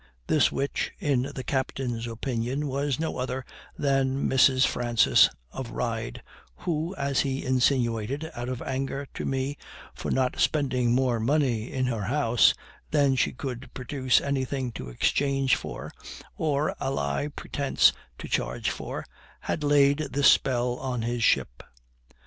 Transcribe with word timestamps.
This 0.25 0.51
witch, 0.51 0.93
in 0.97 1.29
the 1.35 1.43
captain's 1.43 2.07
opinion, 2.07 2.65
was 2.67 2.99
no 2.99 3.17
other 3.19 3.45
than 3.77 4.27
Mrs. 4.27 4.65
Francis 4.65 5.29
of 5.51 5.69
Ryde, 5.69 6.23
who, 6.55 6.95
as 6.95 7.19
he 7.19 7.45
insinuated, 7.45 8.31
out 8.33 8.49
of 8.49 8.63
anger 8.63 9.07
to 9.13 9.25
me 9.25 9.57
for 9.93 10.09
not 10.09 10.39
spending 10.39 10.95
more 10.95 11.19
money 11.19 11.71
in 11.71 11.85
her 11.85 12.05
house 12.05 12.55
than 12.89 13.15
she 13.15 13.31
could 13.31 13.71
produce 13.75 14.19
anything 14.19 14.71
to 14.71 14.89
exchange 14.89 15.55
for, 15.55 15.91
or 16.35 16.75
ally 16.79 17.27
pretense 17.27 17.93
to 18.17 18.27
charge 18.27 18.71
for, 18.71 19.05
had 19.41 19.63
laid 19.63 19.99
this 20.09 20.31
spell 20.31 20.77
on 20.77 21.03
his 21.03 21.23
ship. 21.23 21.61